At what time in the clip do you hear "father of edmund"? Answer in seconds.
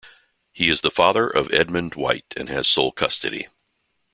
0.89-1.93